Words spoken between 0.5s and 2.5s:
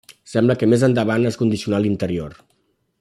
que més endavant es condicionà l'interior.